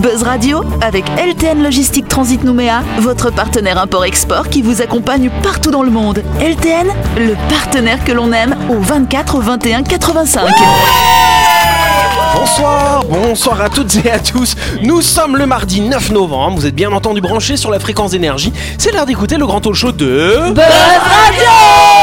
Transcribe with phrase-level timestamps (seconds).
[0.00, 5.82] Buzz Radio avec LTN Logistique Transit Nouméa, votre partenaire import-export qui vous accompagne partout dans
[5.82, 6.22] le monde.
[6.40, 6.88] LTN,
[7.18, 10.48] le partenaire que l'on aime au 24 21 85.
[12.34, 14.54] Bonsoir, bonsoir à toutes et à tous.
[14.82, 16.56] Nous sommes le mardi 9 novembre.
[16.56, 18.54] Vous êtes bien entendu branchés sur la fréquence d'énergie.
[18.78, 20.50] C'est l'heure d'écouter le grand talk show de.
[20.54, 21.99] Buzz Radio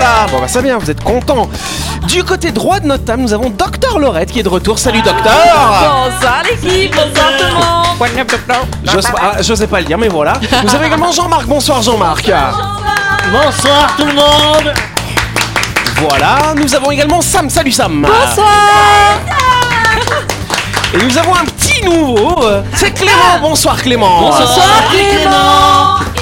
[0.00, 1.48] Voilà, bon bah ça bien, vous êtes contents.
[2.06, 4.78] Du côté droit de notre table, nous avons Docteur Lorette qui est de retour.
[4.78, 10.06] Salut Docteur Bonsoir l'équipe, bonsoir tout le monde pas, ah, j'osais pas le dire, mais
[10.06, 10.34] voilà.
[10.62, 11.46] Nous avons également Jean-Marc.
[11.46, 12.30] Bonsoir Jean-Marc.
[13.32, 14.72] Bonsoir tout le monde
[15.96, 17.50] Voilà, nous avons également Sam.
[17.50, 18.02] Salut Sam.
[18.02, 19.18] Bonsoir
[20.94, 22.44] Et nous avons un petit nouveau.
[22.44, 23.40] euh, C'est Clément.
[23.42, 24.20] Bonsoir Clément.
[24.20, 26.17] Bonsoir Clément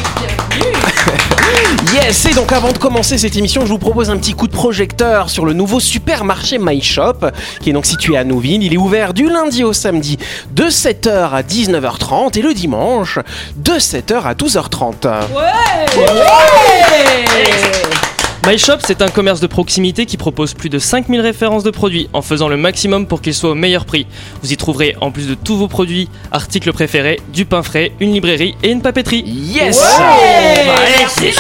[1.92, 4.52] Yes, et donc avant de commencer cette émission, je vous propose un petit coup de
[4.52, 7.14] projecteur sur le nouveau supermarché My Shop,
[7.60, 8.62] qui est donc situé à Nouville.
[8.62, 10.16] Il est ouvert du lundi au samedi
[10.52, 13.18] de 7h à 19h30 et le dimanche
[13.56, 15.06] de 7h à 12h30.
[18.46, 22.22] MyShop, c'est un commerce de proximité qui propose plus de 5000 références de produits en
[22.22, 24.06] faisant le maximum pour qu'ils soient au meilleur prix.
[24.40, 28.12] Vous y trouverez, en plus de tous vos produits, articles préférés, du pain frais, une
[28.12, 29.24] librairie et une papeterie.
[29.26, 29.84] Yes
[31.06, 31.38] Merci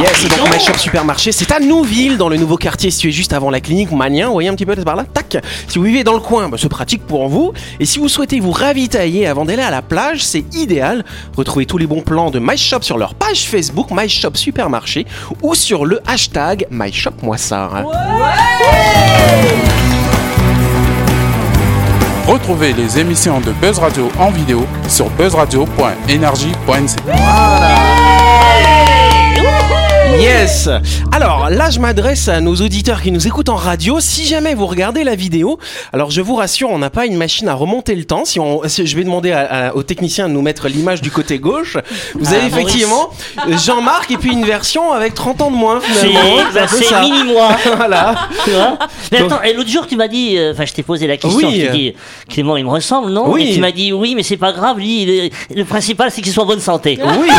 [0.00, 3.34] Yes, et donc My Shop Supermarché, c'est à Nouville, dans le nouveau quartier situé juste
[3.34, 4.28] avant la clinique Manien.
[4.28, 5.04] Vous voyez un petit peu par là?
[5.04, 5.36] Tac
[5.68, 7.52] Si vous vivez dans le coin, bah, c'est pratique pour vous.
[7.80, 11.04] Et si vous souhaitez vous ravitailler avant d'aller à la plage, c'est idéal.
[11.36, 15.06] Retrouvez tous les bons plans de My Shop sur leur page Facebook My Shop Supermarché
[15.42, 17.68] ou sur le hashtag My Shop ça.
[22.26, 27.51] Retrouvez les émissions de Buzz Radio en vidéo sur buzzradio.energie.nc.
[30.18, 30.68] Yes
[31.10, 33.98] Alors là, je m'adresse à nos auditeurs qui nous écoutent en radio.
[33.98, 35.58] Si jamais vous regardez la vidéo,
[35.92, 38.24] alors je vous rassure, on n'a pas une machine à remonter le temps.
[38.24, 41.10] Si on, si- je vais demander à- à- aux techniciens de nous mettre l'image du
[41.10, 41.76] côté gauche.
[42.14, 43.10] Vous avez Ah, effectivement
[43.48, 46.36] euh, Jean-Marc et puis une version avec 30 ans de moins C'est finalement.
[46.52, 47.00] C'est un bah, c'est ça.
[47.00, 48.14] mini-moi Voilà.
[48.44, 48.78] tu vois
[49.10, 51.16] Mais Donc- attends, et l'autre jour tu m'as dit, euh, enfin je t'ai posé la
[51.16, 51.56] question, Oui.
[51.60, 51.94] je t'ai dit
[52.28, 53.48] Clément il me ressemble, non Oui.
[53.50, 56.32] Et tu m'as dit oui mais c'est pas grave, lui, est- le principal c'est qu'il
[56.32, 56.98] soit en bonne santé.
[57.02, 57.28] Oui.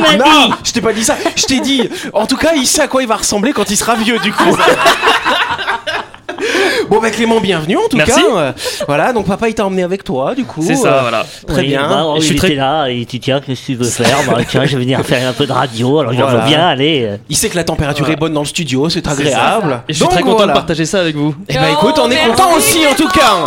[0.00, 1.16] M'as non, dit je t'ai pas dit ça.
[1.36, 1.88] Je t'ai dit.
[2.12, 4.32] En tout cas, il sait à quoi il va ressembler quand il sera vieux, du
[4.32, 4.56] coup.
[6.90, 8.20] Bon bah Clément, bienvenue en tout Merci.
[8.20, 8.26] cas.
[8.36, 8.52] Euh,
[8.86, 10.62] Voilà, donc papa il t'a emmené avec toi, du coup.
[10.66, 11.24] C'est Euh, ça, voilà.
[11.46, 11.88] Très Oui, bien.
[11.88, 13.84] bah, Et je il suis était très- là, et tu tiens, qu'est-ce que tu veux
[13.84, 14.16] faire?
[14.26, 16.30] Bah tiens, je vais venir faire un peu de radio, alors Voilà.
[16.30, 17.06] je veux bien aller.
[17.08, 17.16] euh.
[17.28, 19.82] Il sait que la température est bonne dans le studio, c'est agréable.
[19.88, 20.52] Et je suis Donc, très content voilà.
[20.52, 21.34] de partager ça avec vous.
[21.48, 23.44] Eh ben écoute, on est content aussi en tout cas.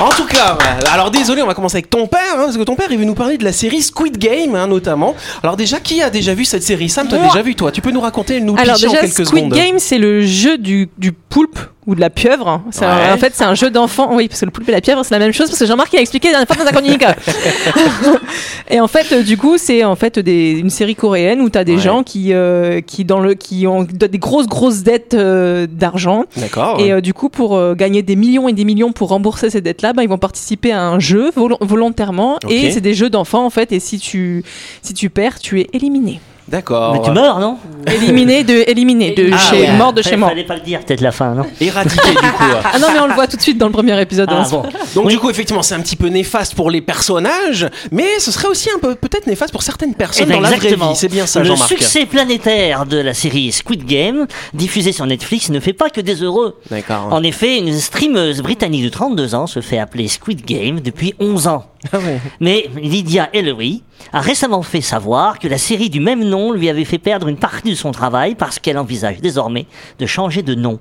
[0.00, 0.56] En tout cas,
[0.92, 3.04] alors désolé, on va commencer avec ton père, hein, parce que ton père il veut
[3.04, 5.14] nous parler de la série Squid Game, hein, notamment.
[5.42, 6.88] Alors déjà, qui a déjà vu cette série?
[6.88, 7.72] Sam, t'as déjà vu toi?
[7.72, 9.52] Tu peux nous raconter, nous Alors en déjà, quelques Squid secondes.
[9.52, 12.48] Game, c'est le jeu du, du poulpe ou de la pieuvre.
[12.48, 14.14] Un- en fait, c'est un jeu d'enfant.
[14.14, 15.48] Oui, parce que le poulpe et la pieuvre, c'est la même chose.
[15.48, 16.74] Parce que Jean-Marc il a expliqué la dernière fois dans
[18.70, 21.58] et en fait, euh, du coup, c'est en fait des, une série coréenne où tu
[21.58, 21.80] as des Ouais.
[21.82, 26.24] gens qui, euh, qui, dans le, qui ont des grosses, grosses dettes euh, d'argent.
[26.36, 26.80] D'accord.
[26.80, 29.92] Et euh, du coup, pour gagner des millions et des millions pour rembourser ces dettes-là,
[29.92, 32.38] bah, ils vont participer à un jeu volo- volontairement.
[32.50, 33.72] Et c'est des jeux d'enfants, en fait.
[33.72, 34.44] Et si tu,
[34.82, 36.20] si tu perds, tu es éliminé.
[36.48, 36.92] D'accord.
[36.94, 37.56] Mais tu meurs, non
[37.86, 39.72] Éliminé de, éliminé de Ah chez, ouais.
[39.76, 40.28] mort de chez mort.
[40.28, 42.44] Fallait pas le dire, peut-être la fin, non Éradiqué du coup.
[42.72, 44.28] Ah non, mais on le voit tout de suite dans le premier épisode.
[44.30, 44.48] Ah hein.
[44.50, 44.62] bon.
[44.94, 45.12] Donc Oui.
[45.14, 48.68] du coup, effectivement, c'est un petit peu néfaste pour les personnages, mais ce serait aussi
[48.74, 50.90] un peu peut-être néfaste pour certaines personnes Eh ben, dans la vraie exactement.
[50.92, 50.96] vie.
[50.96, 51.68] C'est bien ça, Le Jean-Marc.
[51.68, 56.22] succès planétaire de la série Squid Game, diffusée sur Netflix, ne fait pas que des
[56.22, 56.58] heureux.
[56.70, 57.08] D'accord.
[57.10, 61.46] En effet, une streameuse britannique de 32 ans se fait appeler Squid Game depuis 11
[61.48, 61.64] ans.
[61.92, 61.98] Ah.
[62.40, 66.84] Mais Lydia Ellery a récemment fait savoir que la série du même nom lui avait
[66.84, 69.66] fait perdre une partie de son travail parce qu'elle envisage désormais
[69.98, 70.78] de changer de nom.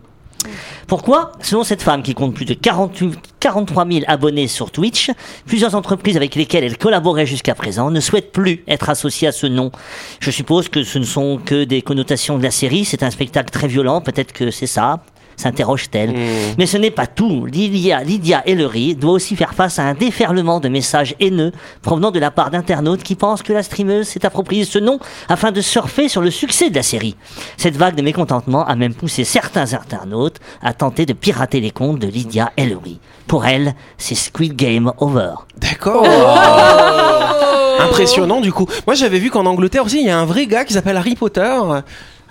[0.87, 1.31] Pourquoi?
[1.41, 5.11] Selon cette femme qui compte plus de 48 43 000 abonnés sur Twitch,
[5.45, 9.47] plusieurs entreprises avec lesquelles elle collaborait jusqu'à présent ne souhaitent plus être associées à ce
[9.47, 9.71] nom.
[10.21, 13.49] Je suppose que ce ne sont que des connotations de la série, c'est un spectacle
[13.49, 15.03] très violent, peut-être que c'est ça
[15.37, 16.13] s'interroge-t-elle.
[16.57, 17.45] Mais ce n'est pas tout.
[17.45, 21.51] Lydia, Lydia Ellery doit aussi faire face à un déferlement de messages haineux
[21.81, 24.99] provenant de la part d'internautes qui pensent que la streameuse s'est approprié ce nom
[25.29, 27.15] afin de surfer sur le succès de la série.
[27.57, 31.99] Cette vague de mécontentement a même poussé certains internautes à tenter de pirater les comptes
[31.99, 32.99] de Lydia Ellery.
[33.27, 35.33] Pour elle, c'est Squid Game over.
[35.57, 36.05] D'accord.
[37.79, 38.67] Impressionnant du coup.
[38.85, 41.15] Moi j'avais vu qu'en Angleterre aussi il y a un vrai gars qui s'appelle Harry
[41.15, 41.59] Potter.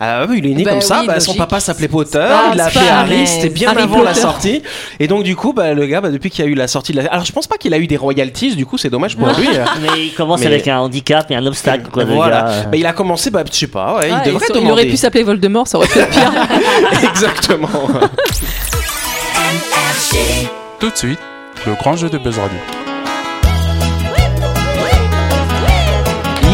[0.01, 1.01] Ah oui, il est né Bah comme ça.
[1.03, 2.19] oui, bah, son papa s'appelait Potter.
[2.19, 3.19] pas- il l'a pas- Harry.
[3.21, 4.61] mais C'était bien Harry avant la sortie.
[4.99, 6.93] Et donc du coup, bah, le gars, bah, depuis qu'il y a eu la sortie
[6.93, 7.09] de la.
[7.13, 8.57] Alors je pense pas qu'il a eu des royalties.
[8.57, 9.49] Du coup, c'est dommage pour lui.
[9.81, 12.41] Mais il commence Mais- avec un handicap et un obstacle, quoi, le voilà.
[12.43, 12.63] gars.
[12.71, 13.31] Bah, il a commencé.
[13.31, 13.97] Bah, je sais pas.
[13.99, 14.73] Ouais, Ah, il devrait il, demander.
[14.73, 16.33] aurait pu s'appeler Voldemort, ça aurait pu être pire.
[17.11, 17.69] Exactement.
[20.81, 21.19] Tout de suite,
[21.67, 22.59] le grand jeu de Buzz Radio.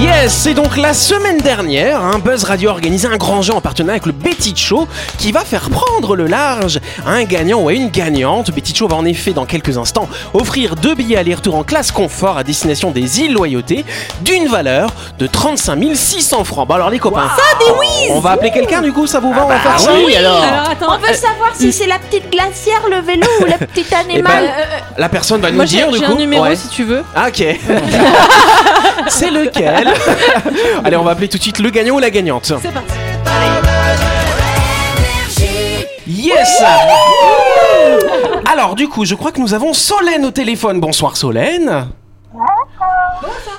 [0.00, 3.60] Yes, c'est donc la semaine dernière, hein, Buzz Radio a organisé un grand jeu en
[3.60, 4.86] partenariat avec le Betty Show
[5.18, 8.52] qui va faire prendre le large à un gagnant ou à une gagnante.
[8.52, 12.38] Betty Show va en effet dans quelques instants offrir deux billets aller-retour en classe confort
[12.38, 13.84] à destination des îles Loyauté
[14.20, 16.68] d'une valeur de 35 600 francs.
[16.68, 17.28] Bon alors les copains,
[18.10, 20.14] on va appeler quelqu'un du coup, ça vous va On va faire ça Ah oui,
[20.14, 20.40] alors.
[20.42, 23.84] Alors attends, On veut savoir si c'est la petite glacière, le vélo ou le petit
[23.90, 24.44] Eh animal.
[24.44, 24.52] ben,
[24.96, 26.12] la personne va nous moi j'ai dire du j'ai coup.
[26.12, 26.54] un numéro Ouais.
[26.54, 27.02] si tu veux.
[27.16, 27.42] Ah, ok.
[29.08, 29.92] c'est lequel?
[30.84, 32.52] Allez, on va appeler tout de suite le gagnant ou la gagnante.
[32.62, 32.94] C'est parti.
[36.08, 36.62] Yes
[38.50, 40.80] Alors, du coup, je crois que nous avons Solène au téléphone.
[40.80, 41.88] Bonsoir, Solène.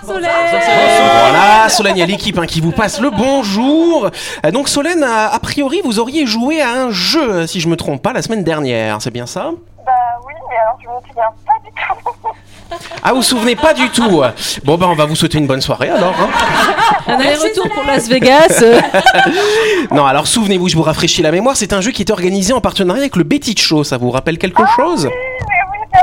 [0.04, 0.32] Soleil.
[0.62, 4.10] Voilà, Solène, il y a l'équipe hein, qui vous passe le bonjour.
[4.46, 7.76] Euh, donc, Solène, a, a priori, vous auriez joué à un jeu, si je me
[7.76, 9.00] trompe pas, la semaine dernière.
[9.02, 9.52] C'est bien ça?
[9.86, 9.92] Bah
[10.26, 12.29] oui, mais alors je me souviens pas du tout.
[13.04, 14.22] Ah, vous vous souvenez pas du tout
[14.64, 16.14] Bon, ben, on va vous souhaiter une bonne soirée alors.
[16.20, 16.30] hein.
[17.08, 18.64] Un aller-retour pour Las Vegas.
[19.92, 22.62] Non, alors souvenez-vous, je vous rafraîchis la mémoire, c'est un jeu qui est organisé en
[22.62, 23.84] partenariat avec le Betty Show.
[23.84, 25.12] Ça vous rappelle quelque chose Oui,
[25.50, 26.02] mais oui, bien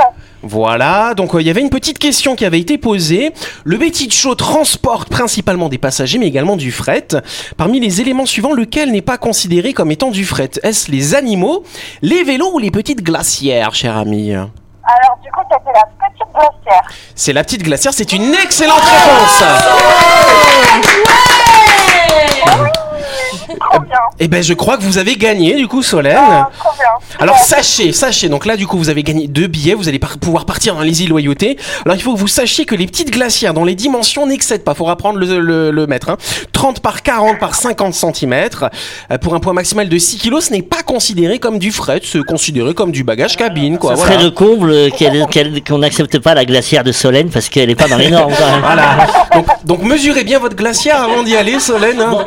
[0.00, 0.10] sûr.
[0.42, 3.32] Voilà, donc euh, il y avait une petite question qui avait été posée.
[3.64, 7.08] Le Betty Show transporte principalement des passagers, mais également du fret.
[7.56, 10.50] Parmi les éléments suivants, lequel n'est pas considéré comme étant du fret?
[10.62, 11.64] Est-ce les animaux,
[12.00, 14.32] les vélos ou les petites glacières, cher ami?
[14.88, 16.82] Alors du coup, c'était la petite glacière.
[17.14, 19.44] C'est la petite glacière, c'est une excellente réponse
[23.60, 23.98] Trop bien.
[24.20, 26.16] Eh ben, je crois que vous avez gagné, du coup, Solène.
[26.18, 26.86] Ah, trop bien.
[27.20, 30.18] Alors sachez, sachez, donc là du coup vous avez gagné deux billets, vous allez par-
[30.18, 31.56] pouvoir partir dans les îles Loyauté.
[31.84, 34.74] Alors il faut que vous sachiez que les petites glacières dont les dimensions n'excèdent pas,
[34.74, 36.16] faudra prendre le, le, le mètre, hein,
[36.52, 38.48] 30 par 40 par 50 cm,
[39.20, 42.22] pour un poids maximal de 6 kg, ce n'est pas considéré comme du fret, c'est
[42.24, 43.92] considéré comme du bagage cabine quoi.
[43.96, 44.12] Ce Voilà.
[44.14, 47.70] serait le comble euh, qu'elle- qu'elle- qu'on n'accepte pas la glacière de Solène parce qu'elle
[47.70, 48.60] est pas dans les normes quand même.
[48.60, 49.06] Voilà.
[49.34, 52.00] Donc, donc mesurez bien votre glacière avant d'y aller, Solène.
[52.00, 52.24] hein.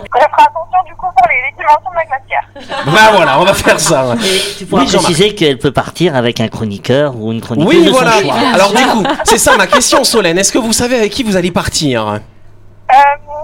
[1.31, 2.85] Les, les dimensions de la glacière.
[2.85, 4.15] Bah voilà, on va faire ça.
[4.23, 7.85] Et tu pourras Oui, préciser qu'elle peut partir avec un chroniqueur ou une chroniqueuse Oui,
[7.85, 8.11] de voilà.
[8.13, 8.35] son choix.
[8.53, 10.37] Alors du coup, c'est ça ma question, Solène.
[10.37, 12.07] Est-ce que vous savez avec qui vous allez partir?
[12.07, 12.17] Euh,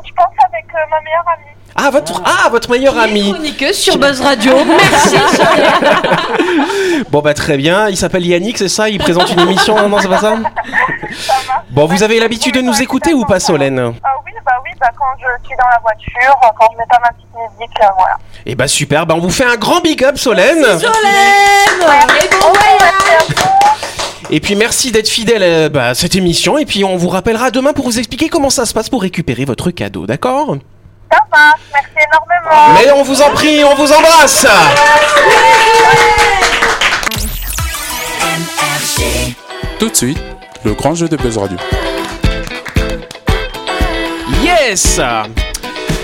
[0.06, 1.44] je pense avec euh, ma meilleure amie.
[1.80, 3.32] Ah, votre, ah, votre meilleur ami.
[3.34, 4.54] Chroniqueuse sur Buzz Radio.
[4.66, 5.16] Merci.
[7.12, 8.90] Bon bah très bien, il s'appelle Yannick, c'est ça?
[8.90, 10.36] Il présente une émission Non, c'est pas ça?
[11.70, 13.94] Bon, vous avez l'habitude de nous écouter ou pas, Solène?
[14.04, 14.32] Ah oui,
[14.64, 17.30] oui, bah quand je suis dans la voiture, euh, quand je mets pas ma petite
[17.34, 18.18] musique, euh, voilà.
[18.46, 20.66] Eh bah super, bah on vous fait un grand big up, Solène.
[24.30, 27.52] Et puis merci d'être fidèle euh, bah, à cette émission, et puis on vous rappellera
[27.52, 30.58] demain pour vous expliquer comment ça se passe pour récupérer votre cadeau, d'accord?
[31.12, 32.74] Ça marche, merci énormément.
[32.74, 34.46] Mais on vous en prie, on vous embrasse.
[39.80, 40.20] Tout de suite,
[40.66, 41.58] le grand jeu de Buzz Radio.
[44.68, 45.00] Yes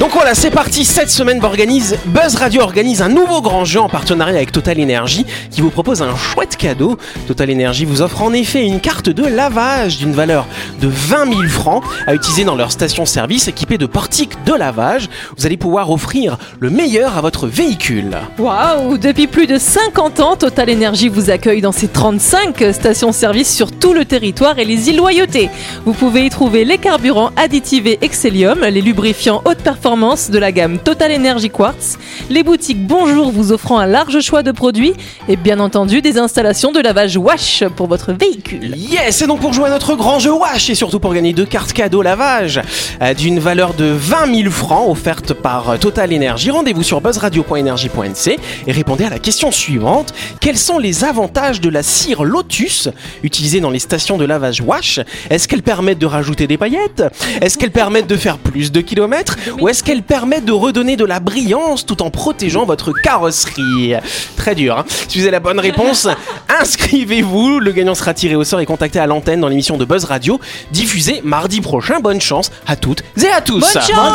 [0.03, 0.83] donc voilà, c'est parti.
[0.83, 5.25] Cette semaine, organise, Buzz Radio organise un nouveau grand jeu en partenariat avec Total Energy
[5.49, 6.97] qui vous propose un chouette cadeau.
[7.25, 10.45] Total Energy vous offre en effet une carte de lavage d'une valeur
[10.81, 15.07] de 20 000 francs à utiliser dans leur station-service équipée de portiques de lavage.
[15.37, 18.17] Vous allez pouvoir offrir le meilleur à votre véhicule.
[18.37, 23.71] Waouh Depuis plus de 50 ans, Total Energy vous accueille dans ses 35 stations-service sur
[23.71, 25.49] tout le territoire et les îles Loyauté.
[25.85, 30.79] Vous pouvez y trouver les carburants additivés Excellium, les lubrifiants haute performance de la gamme
[30.79, 31.99] Total Energy Quartz,
[32.31, 34.93] les boutiques Bonjour vous offrant un large choix de produits
[35.29, 38.73] et bien entendu des installations de lavage wash pour votre véhicule.
[38.75, 41.45] Yes, et donc pour jouer à notre grand jeu Wash et surtout pour gagner deux
[41.45, 42.59] cartes cadeaux lavage
[43.03, 48.39] euh, d'une valeur de 20 000 francs offertes par euh, Total Energy, rendez-vous sur buzzradio.energie.nc
[48.65, 50.11] et répondez à la question suivante.
[50.41, 52.89] Quels sont les avantages de la cire Lotus
[53.21, 55.01] utilisée dans les stations de lavage Wash?
[55.29, 57.03] Est-ce qu'elles permettent de rajouter des paillettes?
[57.41, 59.37] Est-ce qu'elles permettent de faire plus de kilomètres?
[59.59, 63.95] Ou est-ce qu'elles permettent de redonner de la brillance tout en protégeant votre carrosserie
[64.35, 66.07] Très dur, hein Si vous avez la bonne réponse,
[66.61, 67.59] inscrivez-vous.
[67.59, 70.39] Le gagnant sera tiré au sort et contacté à l'antenne dans l'émission de Buzz Radio,
[70.71, 71.99] diffusée mardi prochain.
[71.99, 73.59] Bonne chance à toutes et à tous.
[73.59, 74.13] Bonne chance Moi,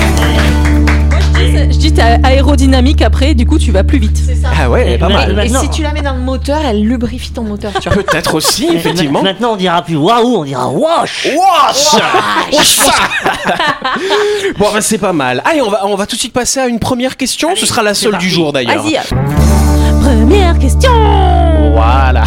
[0.00, 0.05] je
[1.38, 4.20] dis, je dis t'es aérodynamique après, du coup tu vas plus vite.
[4.58, 5.40] Ah ouais, pas Et- mal.
[5.44, 7.72] et si tu la mets dans le moteur, elle lubrifie ton moteur.
[7.80, 8.02] Tu vois.
[8.02, 9.22] Peut-être aussi, effectivement.
[9.22, 11.28] ma- Maintenant, on dira plus waouh, on dira wash.
[11.36, 12.02] Wash
[12.52, 12.78] Wash
[14.58, 15.42] Bon, bah, c'est pas mal.
[15.44, 17.50] Allez, on va, on va tout de suite passer à une première question.
[17.56, 18.82] Ce sera la seule du jour d'ailleurs.
[18.82, 18.98] Vas-y.
[20.02, 20.90] Première question
[21.76, 22.24] Voilà.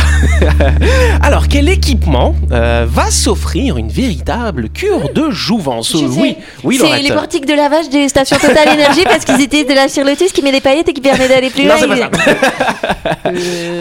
[1.23, 5.91] Alors, quel équipement euh, va s'offrir une véritable cure de jouvence?
[5.93, 6.03] Je sais.
[6.19, 7.01] Oui, oui, C'est Laurette.
[7.03, 10.43] les portiques de lavage des stations Total Énergie parce qu'ils étaient de la Lotus qui
[10.43, 11.77] met des paillettes et qui permet d'aller plus Non, loin.
[11.79, 13.31] c'est pas ça.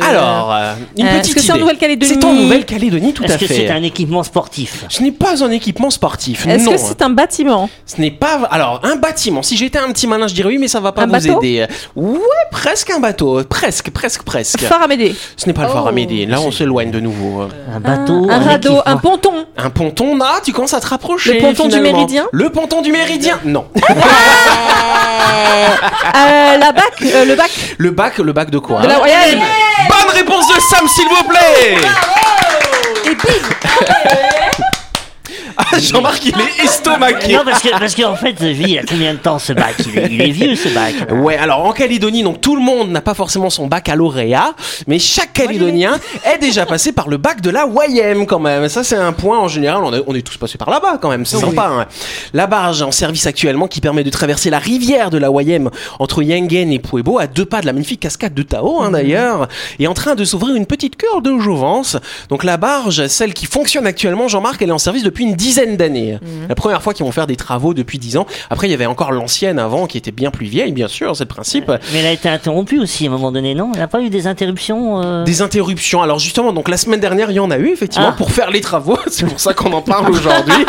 [0.08, 1.60] Alors, euh, une Euh, petite est-ce que c'est en idée.
[1.64, 2.12] Nouvelle-Calédonie?
[2.14, 3.54] C'est en Nouvelle-Calédonie, tout Est-ce à que fait.
[3.54, 4.84] c'est un équipement sportif?
[4.88, 6.46] Ce n'est pas un équipement sportif.
[6.46, 6.72] Est-ce non.
[6.72, 7.68] que c'est un bâtiment?
[7.84, 8.40] Ce n'est pas.
[8.50, 9.42] Alors, un bâtiment.
[9.42, 11.42] Si j'étais un petit malin, je dirais oui, mais ça va pas Un vous bateau?
[11.42, 11.66] aider.
[11.94, 12.18] Ouais,
[12.50, 13.42] presque un bateau.
[13.44, 14.60] Presque, presque, presque.
[14.60, 15.14] Phare à Médée.
[15.36, 16.26] Ce n'est pas le phare à Médée.
[16.26, 17.48] Là, on s'éloigne de nouveau.
[17.74, 18.82] Un bateau Un radeau, équipement.
[18.86, 19.46] un ponton.
[19.56, 21.34] Un ponton, là, tu commences à te rapprocher.
[21.34, 21.80] Le ponton du.
[21.80, 23.66] Méridien Le ponton du Méridien Non.
[26.14, 29.38] Euh, la bac, euh, le bac Le bac, le bac de quoi de la Royale.
[29.88, 31.76] Bonne réponse de Sam, s'il vous plaît
[35.60, 37.34] Ah, Jean-Marc, il est estomaqué.
[37.34, 39.52] Non, parce que, parce qu'en fait, je dis, il y a combien de temps ce
[39.52, 40.94] bac il est, il est vieux ce bac.
[41.10, 44.54] Ouais, alors en Calédonie, donc tout le monde n'a pas forcément son baccalauréat,
[44.86, 48.68] mais chaque Calédonien est déjà passé par le bac de la YM quand même.
[48.68, 51.10] Ça, c'est un point en général, on, est- on est tous passés par là-bas quand
[51.10, 51.66] même, c'est sympa.
[51.80, 51.86] hein.
[52.34, 56.22] La barge en service actuellement qui permet de traverser la rivière de la YM entre
[56.22, 59.48] Yengen et Puebo, à deux pas de la magnifique cascade de Tao hein, d'ailleurs,
[59.80, 61.96] est en train de s'ouvrir une petite cure de jouvence.
[62.28, 65.47] Donc la barge, celle qui fonctionne actuellement, Jean-Marc, elle est en service depuis une dizaine
[65.76, 66.18] d'années.
[66.48, 68.26] La première fois qu'ils vont faire des travaux depuis dix ans.
[68.50, 71.24] Après, il y avait encore l'ancienne avant qui était bien plus vieille, bien sûr, c'est
[71.24, 71.68] le principe.
[71.92, 73.70] Mais elle a été interrompue aussi à un moment donné, non?
[73.74, 75.24] Elle n'a pas eu des interruptions euh?
[75.24, 76.02] Des interruptions.
[76.02, 78.14] Alors justement, donc la semaine dernière, il y en a eu effectivement Ah.
[78.16, 78.98] pour faire les travaux.
[79.10, 80.54] C'est pour ça qu'on en parle aujourd'hui.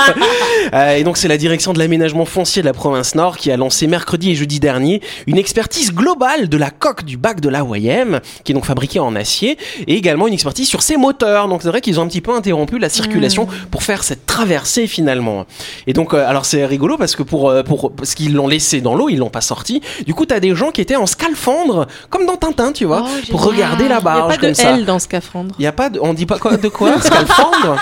[0.73, 3.57] Euh, et donc c'est la direction de l'aménagement foncier de la province Nord qui a
[3.57, 7.61] lancé mercredi et jeudi dernier une expertise globale de la coque du bac de la
[7.63, 9.57] YM, qui est donc fabriquée en acier,
[9.87, 11.47] et également une expertise sur ses moteurs.
[11.47, 14.68] Donc c'est vrai qu'ils ont un petit peu interrompu la circulation pour faire cette traversée
[14.87, 15.45] finalement.
[15.87, 18.81] Et donc euh, alors c'est rigolo parce que pour euh, pour parce qu'ils l'ont laissé
[18.81, 19.81] dans l'eau, ils l'ont pas sorti.
[20.05, 23.31] Du coup, t'as des gens qui étaient en scaphandre comme dans Tintin, tu vois, Oh,
[23.31, 24.71] pour regarder la Il n'y a barge pas de comme ça.
[24.71, 25.53] L dans scaphandre.
[25.59, 26.99] Il y a pas de, on dit pas quoi de quoi?
[27.01, 27.75] Scaphandre?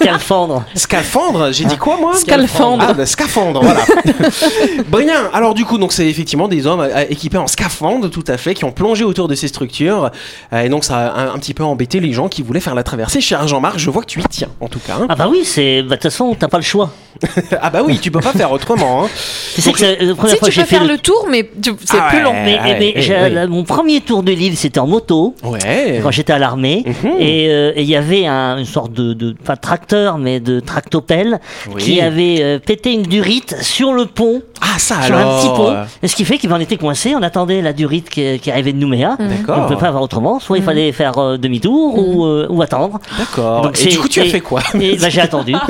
[0.00, 0.64] Scaphandre.
[0.74, 1.52] Scaphandre?
[1.52, 2.14] J'ai dit quoi moi?
[2.16, 2.84] Scaphandre.
[2.88, 3.80] Ah, de scaphandre, voilà.
[4.98, 5.30] Bien.
[5.32, 8.54] Alors du coup, donc c'est effectivement des hommes euh, équipés en scaphandre, tout à fait,
[8.54, 10.10] qui ont plongé autour de ces structures.
[10.52, 12.74] Euh, et donc ça a un, un petit peu embêté les gens qui voulaient faire
[12.74, 13.20] la traversée.
[13.20, 14.94] Cher Jean-Marc, je vois que tu y tiens, en tout cas.
[15.00, 15.06] hein.
[15.08, 15.82] Ah bah oui, c'est.
[15.82, 16.90] bah, De toute façon, t'as pas le choix.
[17.60, 19.02] ah bah oui, tu peux pas faire autrement.
[19.04, 19.08] Hein.
[19.56, 20.90] Tu sais que c'est la première Si fois tu que peux faire le.
[20.92, 22.22] le tour, mais tu- c'est Ah plus ouais.
[22.24, 22.32] long.
[22.32, 23.30] Mais, Ouais, mais ouais, j'ai- ouais.
[23.30, 25.34] la- mon premier tour de l'île, c'était en moto.
[25.42, 25.98] Ouais.
[26.00, 27.10] Quand j'étais à l'armée, Mhm.
[27.18, 30.38] et euh, et il y avait un, une sorte de, de pas de tracteur, mais
[30.38, 31.40] de tractopelle,
[31.74, 31.82] Oui.
[31.82, 35.38] qui avait euh, pété une durite sur le pont, Ah ça sur alors.
[35.38, 37.14] un petit pont, et ce qui fait qu'il en était coincé.
[37.16, 39.16] On attendait la durite qui, qui arrivait de Nouméa.
[39.18, 39.24] On
[39.56, 40.38] ne pouvait pas avoir autrement.
[40.38, 43.00] Soit il fallait faire euh, demi-tour ou, euh, ou attendre.
[43.18, 43.72] D'accord.
[43.82, 44.60] Et du coup, tu as fait quoi?
[44.72, 45.52] bah, j'ai attendu.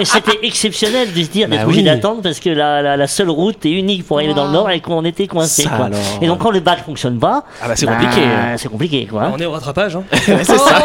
[0.00, 1.86] Et c'était exceptionnel de se dire d'être Bah obligé oui.
[1.86, 4.70] d'attendre parce que la, la, la seule route est unique pour arriver dans le nord
[4.70, 5.62] et qu'on était coincé.
[5.62, 5.86] Ça quoi.
[5.86, 5.98] alors.
[6.20, 8.22] Et donc quand le bac fonctionne pas, Ah bah c'est bah, compliqué.
[8.56, 9.30] C'est compliqué quoi.
[9.34, 9.96] On est au rattrapage.
[9.96, 10.04] Hein.
[10.12, 10.82] C'est ça.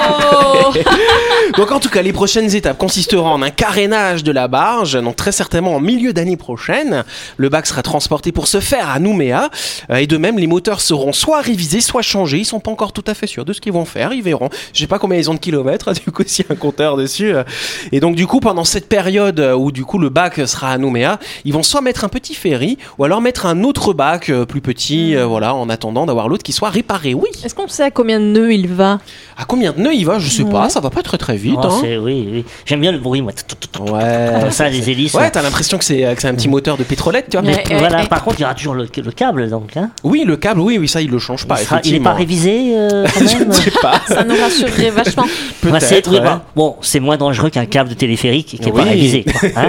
[1.58, 5.16] Donc en tout cas, les prochaines étapes consisteront en un carénage de la barge, donc
[5.16, 7.04] très certainement en milieu d'année prochaine.
[7.38, 9.50] Le bac sera transporté pour se faire à Nouméa,
[9.92, 12.40] Euh, et de même, les moteurs seront soit révisés, soit changés.
[12.40, 14.14] Ils sont pas encore tout à fait sûrs de ce qu'ils vont faire.
[14.14, 14.50] Ils verront.
[14.74, 15.92] Je sais pas combien ils ont de kilomètres.
[16.06, 17.34] Du coup, s'il y a un compteur dessus.
[17.36, 17.44] euh.
[17.92, 20.78] Et donc du coup, pendant cette période euh, où du coup le bac sera à
[20.78, 24.46] Nouméa, ils vont soit mettre un petit ferry, ou alors mettre un autre bac euh,
[24.46, 27.14] plus petit, euh, voilà, en attendant d'avoir l'autre qui soit réparé.
[27.14, 27.30] Oui.
[27.44, 29.00] Est-ce qu'on sait à combien de nœuds il va?
[29.38, 30.20] À combien de nœuds il va?
[30.20, 30.70] Je sais pas.
[30.70, 31.60] Ça va pas très très vite.
[31.62, 31.82] Oh, hein.
[31.84, 32.46] oui, oui.
[32.66, 33.32] J'aime bien le bruit moi.
[33.80, 34.30] Ouais.
[34.42, 35.14] Comme ça, les hélices.
[35.14, 37.46] Ouais, t'as l'impression que c'est que c'est un petit moteur de pétrolette, tu vois.
[37.46, 39.76] Mais voilà, par contre, il y aura toujours le, le câble donc.
[39.78, 39.90] Hein.
[40.04, 41.56] Oui, le câble, oui, oui, ça, il le change pas.
[41.60, 42.12] il, sera- il est effectivement.
[42.12, 44.02] pas révisé euh, quand Je même ne sais pas.
[44.08, 45.26] Ça nous rassurerait vachement.
[45.62, 46.12] C'est- Peut-être.
[46.12, 46.20] ouais.
[46.22, 48.90] bah, bon, c'est moins dangereux qu'un câble de téléphérique qui est pas Oui.
[48.90, 49.24] révisé.
[49.24, 49.68] quoi, hein.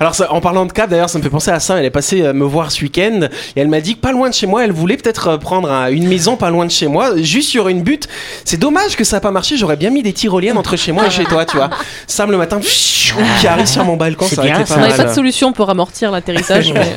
[0.00, 1.78] Alors, ça, en parlant de câble, d'ailleurs, ça me fait penser à ça.
[1.78, 4.28] Elle est passée euh, me voir ce week-end et elle m'a dit que pas loin
[4.28, 6.86] de chez moi, elle voulait peut-être euh, prendre un- une maison pas loin de chez
[6.86, 8.08] moi, juste sur une butte.
[8.44, 9.56] C'est dommage que ça n'a pas marché.
[9.56, 11.70] J'aurais bien mis des tyroliennes entre chez moi et chez toi, tu vois.
[12.06, 15.04] Sam le matin, qui arrive sur mon balcon, C'est ça bien, pas On n'avait pas
[15.04, 16.72] de solution pour amortir l'atterrissage.
[16.74, 16.92] mais-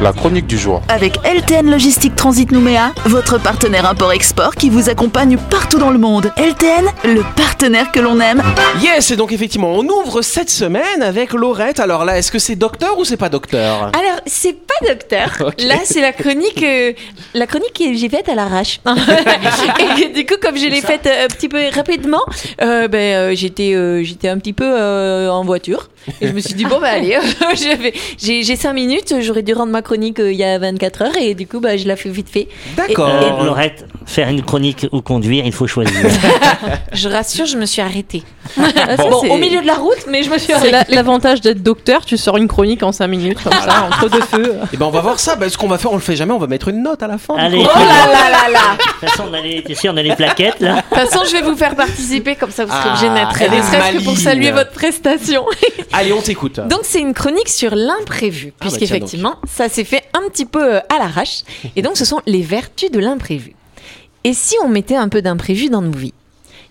[0.00, 0.80] La chronique du jour.
[0.88, 6.32] Avec LTN Logistique Transit Nouméa, votre partenaire import-export qui vous accompagne partout dans le monde.
[6.38, 8.42] LTN, le partenaire que l'on aime.
[8.80, 11.80] Yes, et donc effectivement, on ouvre cette semaine avec Laurette.
[11.80, 13.92] Alors là, est-ce que c'est docteur ou c'est pas docteur?
[13.92, 15.30] Alors, c'est pas docteur.
[15.58, 16.92] Là, c'est la chronique, euh,
[17.34, 18.80] la chronique que j'ai faite à l'arrache.
[18.86, 22.22] et que, du coup, comme je l'ai faite euh, un petit peu rapidement,
[22.62, 25.88] euh, ben, euh, j'étais, euh, j'étais un petit peu euh, en voiture.
[26.20, 27.18] Et je me suis dit, bon, bah, allez,
[28.18, 31.16] j'ai, j'ai 5 minutes, j'aurais dû rendre ma chronique euh, il y a 24 heures.
[31.20, 32.48] Et du coup, bah, je la fais vite fait.
[32.76, 33.08] D'accord.
[33.08, 35.94] Euh, Laurette, faire une chronique ou conduire, il faut choisir.
[36.92, 38.22] Je rassure, je me suis arrêtée.
[38.96, 41.62] Ça, Bon, c'est- au milieu de la route, mais je me suis C'est l'avantage d'être
[41.62, 44.56] docteur, tu sors une chronique en 5 minutes, comme ça, entre deux feux.
[44.72, 45.36] Et ben on va voir ça.
[45.36, 46.32] Bah, ce qu'on va faire, on le fait jamais.
[46.32, 47.36] On va mettre une note à la fin.
[47.36, 47.62] Allez.
[47.64, 50.60] Oh là là là là de toute façon, on a les, on a les plaquettes
[50.60, 50.76] là.
[50.76, 53.34] De toute façon, je vais vous faire participer, comme ça vous serez Ah, obligé d'être
[53.34, 55.44] serait-ce que pour saluer votre prestation.
[55.92, 56.60] Allez, on t'écoute.
[56.60, 60.76] Donc c'est une chronique sur l'imprévu, Ah bah puisqu'effectivement, ça s'est fait un petit peu
[60.76, 61.42] euh, à l'arrache.
[61.76, 63.54] Et donc ce sont les vertus de l'imprévu.
[64.24, 66.14] Et si on mettait un peu d'imprévu dans nos vies?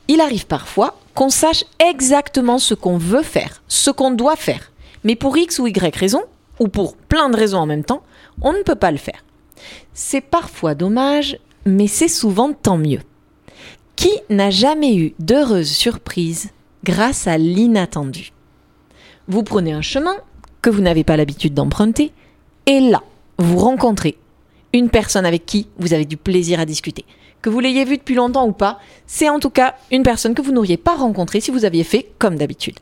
[0.08, 4.72] Il arrive parfois qu'on sache exactement ce qu'on veut faire, ce qu'on doit faire.
[5.04, 6.22] Mais pour X ou Y raison,
[6.60, 8.04] ou pour plein de raisons en même temps,
[8.42, 9.26] on ne peut pas le faire.
[9.94, 13.02] C'est parfois dommage, mais c'est souvent tant mieux.
[13.98, 16.52] Qui n'a jamais eu d'heureuses surprises
[16.86, 18.32] grâce à l'inattendu?
[19.28, 20.16] Vous prenez un chemin
[20.62, 22.14] que vous n'avez pas l'habitude d'emprunter,
[22.66, 23.04] et là,
[23.38, 24.18] vous rencontrez
[24.74, 27.06] une personne avec qui vous avez du plaisir à discuter.
[27.42, 30.42] Que vous l'ayez vue depuis longtemps ou pas, c'est en tout cas une personne que
[30.42, 32.80] vous n'auriez pas rencontrée si vous aviez fait comme d'habitude.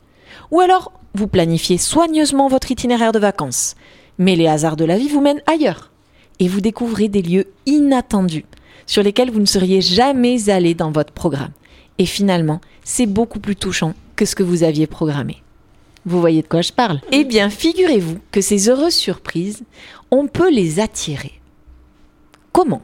[0.50, 3.76] Ou alors, vous planifiez soigneusement votre itinéraire de vacances,
[4.18, 5.90] mais les hasards de la vie vous mènent ailleurs,
[6.40, 8.44] et vous découvrez des lieux inattendus
[8.86, 11.52] sur lesquels vous ne seriez jamais allé dans votre programme.
[11.98, 15.42] Et finalement, c'est beaucoup plus touchant que ce que vous aviez programmé.
[16.04, 19.62] Vous voyez de quoi je parle Eh bien, figurez-vous que ces heureuses surprises,
[20.10, 21.37] on peut les attirer.
[22.58, 22.82] Comment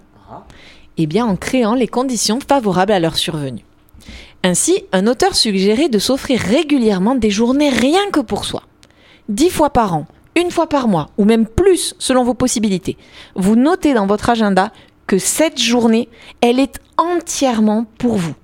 [0.98, 3.64] Eh bien, en créant les conditions favorables à leur survenue.
[4.44, 8.62] Ainsi, un auteur suggérait de s'offrir régulièrement des journées rien que pour soi.
[9.28, 12.96] Dix fois par an, une fois par mois, ou même plus selon vos possibilités.
[13.34, 14.70] Vous notez dans votre agenda
[15.08, 16.08] que cette journée,
[16.40, 18.34] elle est entièrement pour vous.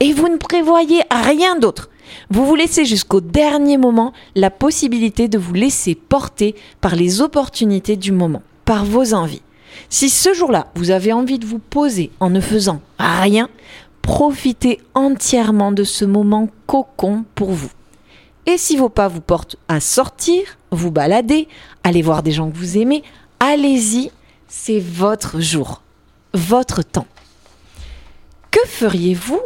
[0.00, 1.90] Et vous ne prévoyez rien d'autre.
[2.30, 7.96] Vous vous laissez jusqu'au dernier moment la possibilité de vous laisser porter par les opportunités
[7.96, 9.42] du moment, par vos envies.
[9.90, 13.48] Si ce jour-là, vous avez envie de vous poser en ne faisant rien,
[14.02, 17.70] profitez entièrement de ce moment cocon pour vous.
[18.46, 21.48] Et si vos pas vous portent à sortir, vous balader,
[21.84, 23.02] aller voir des gens que vous aimez,
[23.40, 24.10] allez-y,
[24.46, 25.82] c'est votre jour,
[26.32, 27.06] votre temps.
[28.50, 29.40] Que feriez-vous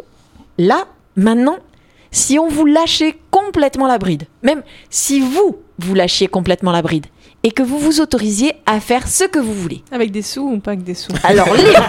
[0.58, 0.86] là,
[1.16, 1.56] maintenant,
[2.12, 4.26] si on vous lâchait complètement la bride?
[4.42, 7.06] Même si vous, vous lâchiez complètement la bride
[7.44, 9.82] et que vous vous autorisiez à faire ce que vous voulez.
[9.90, 11.12] Avec des sous ou pas avec des sous?
[11.24, 11.88] Alors, libre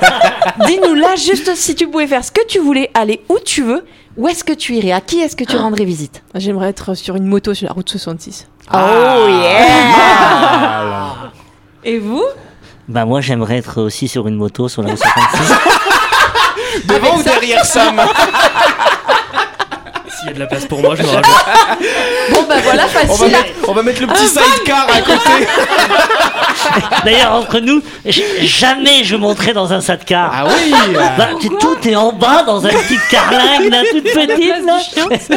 [0.65, 3.85] Dis-nous là, juste si tu pouvais faire ce que tu voulais, aller où tu veux,
[4.17, 6.23] où est-ce que tu irais À qui est-ce que tu rendrais visite?
[6.35, 8.47] J'aimerais être sur une moto sur la route 66.
[8.73, 8.77] Oh
[9.29, 11.13] yeah.
[11.83, 12.23] Et vous?
[12.87, 15.53] Bah moi j'aimerais être aussi sur une moto sur la route 56.
[16.87, 17.95] Devant ou derrière Sam?
[20.23, 21.25] S'il y a de la place pour moi, je me rajoute.
[22.33, 23.31] Bon bah voilà, on va, facile.
[23.31, 25.47] mettre, on va mettre le petit sidecar à côté.
[27.05, 27.81] D'ailleurs entre nous,
[28.41, 30.31] jamais je monterai dans un sidecar.
[30.33, 30.73] Ah oui
[31.17, 34.79] Bah, tu- tout est en bas dans un petit carlingue là, toute petite là.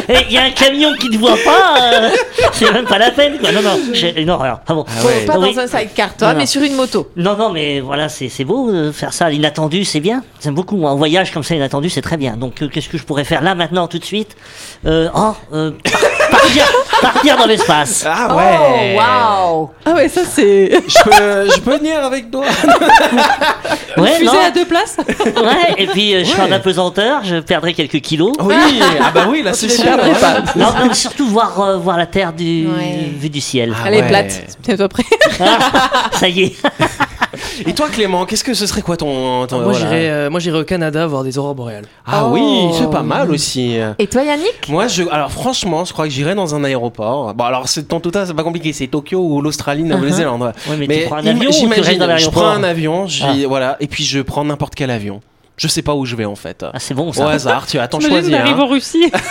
[0.09, 1.75] Et il y a un camion qui ne voit pas.
[1.93, 2.09] euh,
[2.53, 3.51] c'est même pas la peine quoi.
[3.51, 4.61] Non non, j'ai une horreur.
[4.67, 4.85] Ah bon.
[5.01, 5.25] Bon, ouais.
[5.25, 5.53] pas Oui.
[5.53, 6.39] dans un sidecar, toi, Non, non.
[6.39, 7.09] mais sur une moto.
[7.15, 10.23] Non non mais voilà c'est c'est beau de faire ça l'inattendu c'est bien.
[10.43, 10.91] J'aime beaucoup moi.
[10.91, 12.37] En voyage comme ça l'inattendu c'est très bien.
[12.37, 14.35] Donc euh, qu'est-ce que je pourrais faire là maintenant tout de suite?
[14.85, 15.71] Euh, Oh euh,
[16.47, 16.65] partir
[17.01, 18.05] partir dans l'espace.
[18.07, 20.71] Ah ouais Oh, waouh Ah ouais, ça c'est.
[20.87, 22.45] je peux, je peux venir avec toi
[23.97, 24.39] Ouais Fusée non.
[24.45, 28.33] à deux places Ouais et puis euh, je serai en apesanteur, je perdrai quelques kilos.
[28.41, 28.55] Oui
[29.01, 30.41] Ah bah oui, là c'est sûr perdrais pas.
[30.55, 33.09] Non, non, surtout voir, euh, voir la Terre du, Ouais.
[33.19, 33.73] vue du ciel.
[33.75, 34.07] Ah Elle est ouais.
[34.07, 34.57] plate.
[34.63, 35.03] Tiens-toi prêt.
[36.13, 36.55] Ça y est.
[37.65, 39.47] Et toi Clément, qu'est-ce que ce serait quoi ton...
[39.47, 39.79] ton- Moi, voilà.
[39.79, 41.85] j'irais, euh, moi, j'irais au Canada voir des aurores boréales.
[42.05, 42.29] Ah Oh.
[42.33, 44.67] oui, c'est pas mal aussi Et toi, Yannick?
[44.69, 47.33] Moi, je, alors franchement, je crois que j'irais dans un aéroport.
[47.33, 48.73] Bon, alors c'est dans tout ça, c'est pas compliqué.
[48.73, 50.41] C'est Tokyo ou l'Australie, la Nouvelle-Zélande.
[50.41, 50.51] ouais.
[50.69, 54.03] Ouais, mais, tu prends un avion j'imagine, je prends un avion, j'y- voilà, et puis
[54.03, 55.21] je prends n'importe quel avion.
[55.57, 56.63] Je sais pas où je vais en fait.
[56.71, 57.29] Ah, c'est bon Au ça.
[57.29, 58.53] hasard, tu attends, T'imagines, choisis.
[58.55, 58.59] hein.
[58.59, 59.11] en Russie.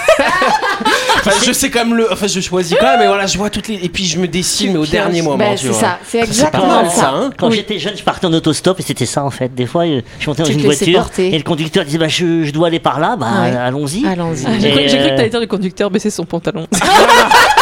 [1.18, 3.50] Enfin, je sais quand même le, enfin, je choisis quand même, mais voilà, je vois
[3.50, 5.80] toutes les, et puis je me décide, mais au dernier moment, Bah, tu c'est vois.
[5.80, 6.96] ça, c'est exactement mal ça.
[7.00, 7.30] ça, hein.
[7.36, 9.52] Quand j'étais jeune, je partais en autostop et c'était ça en fait.
[9.52, 11.34] Des fois, euh, je montais dans Tu une voiture porter.
[11.34, 13.56] et le conducteur disait bah, je, je dois aller par là, bah Ouais.
[13.56, 14.06] allons-y.
[14.06, 14.44] Allons-y.
[14.46, 16.66] Ah, J'ai cru, cru que euh, t'allais dire le conducteur baisser son pantalon.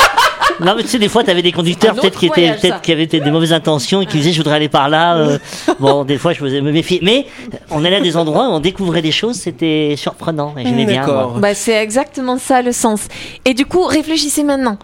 [0.60, 2.80] Non, mais tu sais, des fois, t'avais des conducteurs peut-être qui étaient, voyage, peut-être ça.
[2.80, 5.16] qui avaient peut-être des mauvaises intentions et qui disaient je voudrais aller par là.
[5.16, 5.38] euh,
[5.80, 7.00] bon, des fois, je faisais me méfier.
[7.02, 7.26] Mais
[7.70, 11.06] on allait à des endroits où on découvrait des choses, c'était surprenant et j'aimais bien.
[11.38, 13.02] Bah, c'est exactement ça le sens.
[13.44, 14.78] Et du coup, réfléchissez maintenant.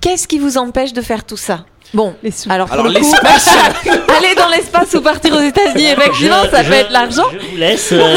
[0.00, 1.64] Qu'est-ce qui vous empêche de faire tout ça?
[1.94, 2.52] Bon, Les sous.
[2.52, 3.48] alors pour Alors le coup, l'espace,
[3.86, 7.22] aller dans l'espace ou partir aux États-Unis, effectivement, Je- ça peut je- être l'argent.
[7.32, 7.88] Je vous laisse.
[7.92, 8.16] euh,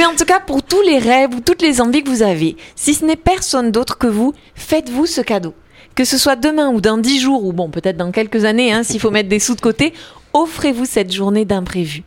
[0.00, 2.56] Mais en tout cas, pour tous les rêves ou toutes les envies que vous avez,
[2.74, 5.52] si ce n'est personne d'autre que vous, faites-vous ce cadeau.
[5.94, 8.82] Que ce soit demain ou dans dix jours, ou bon, peut-être dans quelques années, hein,
[8.82, 9.92] s'il faut mettre des sous de côté,
[10.32, 12.02] offrez-vous cette journée d'imprévu.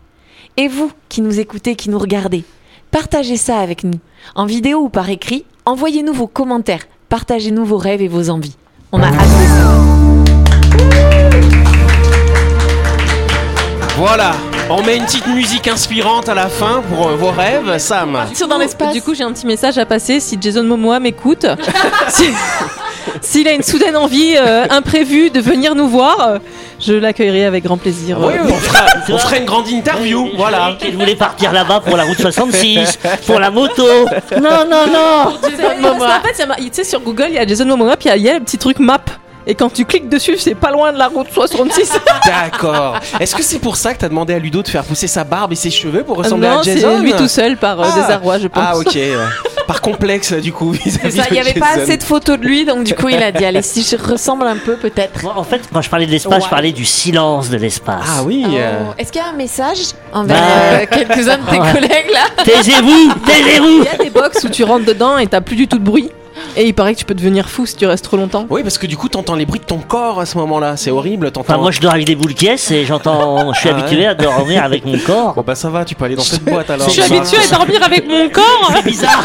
[0.57, 2.43] Et vous, qui nous écoutez, qui nous regardez,
[2.89, 3.99] partagez ça avec nous.
[4.33, 6.87] En vidéo ou par écrit, envoyez-nous vos commentaires.
[7.09, 8.57] Partagez-nous vos rêves et vos envies.
[8.91, 9.27] On a hâte.
[13.97, 14.31] Voilà,
[14.69, 18.17] on met une petite musique inspirante à la fin pour euh, vos rêves, Sam.
[18.33, 18.93] Sur dans l'espace.
[18.93, 21.45] Du coup, j'ai un petit message à passer si Jason Momoa m'écoute.
[22.09, 22.31] si-
[23.21, 26.39] S'il a une soudaine envie euh, imprévue de venir nous voir, euh,
[26.79, 28.17] je l'accueillerai avec grand plaisir.
[28.19, 30.75] Oui, on fera, on fera une grande interview, voilà.
[30.81, 33.83] Elle voulait partir là-bas pour la route 66, pour la moto.
[34.41, 35.33] Non, non, non.
[35.43, 36.19] Jason Momoa.
[36.19, 38.15] En fait, ça m'a- tu sais, sur Google, il y a Jason Momoa, puis il
[38.17, 38.99] y il y a le petit truc map.
[39.45, 41.91] Et quand tu cliques dessus, c'est pas loin de la route 66.
[42.25, 42.95] D'accord.
[43.19, 45.51] Est-ce que c'est pour ça que t'as demandé à Ludo de faire pousser sa barbe
[45.51, 47.99] et ses cheveux pour ressembler non, à c'est Jason lui tout seul par euh, Ah.
[48.01, 48.63] désarroi, je pense.
[48.65, 48.97] Ah ok.
[49.67, 52.65] Par complexe du coup C'est ça, il n'y avait pas assez de photos de lui,
[52.65, 55.25] donc du coup il a dit allez si je ressemble un peu peut-être.
[55.37, 58.03] En fait, quand je parlais de l'espace, je parlais du silence de l'espace.
[58.07, 58.45] Ah oui.
[58.49, 59.79] euh, Oh, Est-ce qu'il y a un message
[60.11, 60.43] envers Bah.
[60.81, 61.71] euh, quelques-uns de tes Ouais.
[61.73, 62.43] collègues là?
[62.43, 63.79] Taisez-vous, taisez-vous.
[63.79, 65.83] Il y a des box où tu rentres dedans et t'as plus du tout de
[65.83, 66.11] bruit.
[66.55, 68.45] Et il paraît que tu peux devenir fou si tu restes trop longtemps.
[68.49, 70.77] Oui, parce que du coup, t'entends les bruits de ton corps à ce moment-là.
[70.77, 71.31] C'est horrible.
[71.31, 71.53] T'entends.
[71.53, 73.51] Enfin, moi, je dors avec des boules caisses et j'entends.
[73.53, 74.05] Je suis Ah habitué ouais.
[74.05, 75.33] à dormir avec mon corps.
[75.33, 76.87] Bon bah ça va, tu peux aller dans cette boîte alors.
[76.87, 78.71] Je suis habituée à dormir avec mon corps.
[78.75, 79.23] C'est bizarre.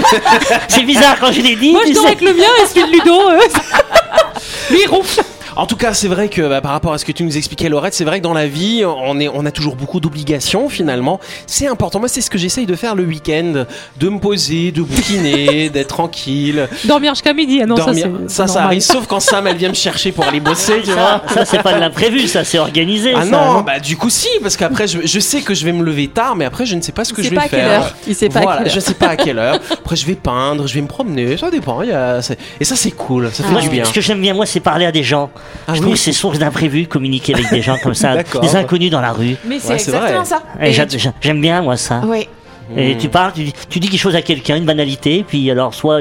[0.69, 1.73] C'est bizarre quand je l'ai dit.
[1.73, 2.09] Moi, je dors sais.
[2.09, 3.21] avec le mien et celui de Ludo.
[3.31, 3.39] euh,
[4.71, 5.21] Lui, il ronfle.
[5.59, 7.69] En tout cas, c'est vrai que bah, par rapport à ce que tu nous expliquais,
[7.69, 11.19] Laurette, c'est vrai que dans la vie, on, est, on a toujours beaucoup d'obligations finalement.
[11.49, 11.99] C'est important.
[11.99, 13.65] Moi, c'est ce que j'essaye de faire le week-end,
[13.99, 16.69] de me poser, de bouquiner, d'être tranquille.
[16.85, 17.59] Dormir jusqu'à midi.
[17.61, 18.09] Ah non, dormir.
[18.29, 18.83] ça, ça, ça arrive.
[18.83, 21.23] Sauf quand Sam, elle vient me chercher pour aller bosser, tu vois.
[21.35, 23.13] Ça, c'est pas de l'imprévu, ça, c'est organisé.
[23.17, 25.73] Ah ça, non, bah du coup si, parce qu'après je, je sais que je vais
[25.73, 27.49] me lever tard, mais après je ne sais pas ce que je vais pas à
[27.49, 27.81] quelle faire.
[27.83, 27.95] heure.
[28.07, 28.75] Il sait pas à voilà, quelle heure.
[28.75, 29.59] je sais pas à quelle heure.
[29.73, 31.83] Après je vais peindre, je vais me promener, ça dépend.
[31.83, 33.85] il y a- c'est- Et ça c'est cool, ça fait Moi, du bien.
[33.85, 35.31] ce que j'aime bien, moi, c'est parler à des gens.
[35.67, 35.81] Ah je oui.
[35.81, 38.41] trouve que c'est source d'imprévu, communiquer avec des gens comme ça, D'accord.
[38.41, 39.37] des inconnus dans la rue.
[39.47, 40.43] Mais c'est Ouais, c'est exactement ça.
[40.61, 42.01] Et Et j'a- tu- j'a- J'aime bien, moi, ça.
[42.05, 42.29] Oui.
[42.77, 42.99] Et Hmm.
[42.99, 46.01] tu parles, tu, dis- tu dis quelque chose à quelqu'un, une banalité, puis alors soit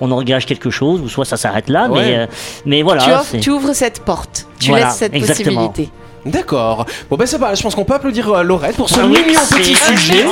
[0.00, 2.00] on engage quelque chose, ou soit ça s'arrête là, Ouais.
[2.04, 2.26] mais, euh,
[2.66, 3.04] mais voilà.
[3.04, 4.46] tu, offres- c'est- tu ouvres cette porte.
[4.58, 5.68] Tu Voilà, laisses cette exactement.
[5.68, 5.92] possibilité.
[6.26, 6.86] D'accord.
[7.08, 7.54] Bon ben c'est pas.
[7.54, 10.24] Je pense qu'on peut applaudir euh, Laurette pour ce Ah oui, mignon petit Ah, sujet.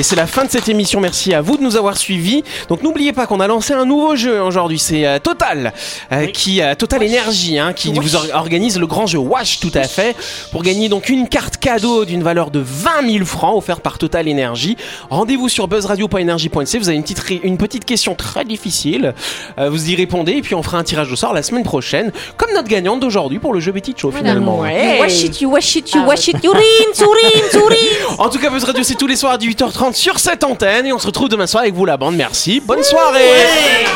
[0.00, 0.98] Et c'est la fin de cette émission.
[0.98, 2.42] Merci à vous de nous avoir suivis.
[2.70, 4.78] Donc n'oubliez pas qu'on a lancé un nouveau jeu aujourd'hui.
[4.78, 5.74] C'est euh, Total,
[6.10, 6.32] euh, Oui.
[6.32, 9.82] qui euh, Total Énergie, hein, qui vous or- organise le grand jeu Wash tout à
[9.82, 10.16] fait
[10.52, 14.26] pour gagner donc une carte cadeau d'une valeur de 20 000 francs offerte par Total
[14.26, 14.78] Énergie.
[15.10, 16.78] Rendez-vous sur buzzradio.energie.nc.
[16.78, 19.12] Vous avez une petite une petite question très difficile.
[19.58, 22.10] Euh, vous y répondez et puis on fera un tirage au sort la semaine prochaine,
[22.38, 24.60] comme notre gagnante d'aujourd'hui pour le jeu Petit Show finalement.
[24.60, 27.76] Wash it, you wash it, you wash it, urine, sourine, sourine.
[28.18, 30.86] En tout cas, Buzz Radio, c'est tous les soirs à 18h30 sur cette antenne.
[30.86, 32.16] Et on se retrouve demain soir avec vous, la bande.
[32.16, 32.60] Merci.
[32.60, 33.86] Bonne soirée.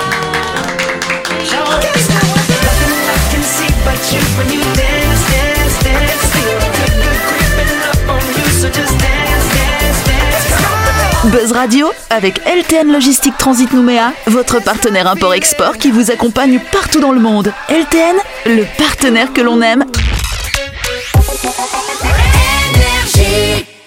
[11.24, 17.12] Buzz Radio avec LTN Logistique Transit Nouméa, votre partenaire import-export qui vous accompagne partout dans
[17.12, 17.52] le monde.
[17.68, 19.84] LTN, le partenaire que l'on aime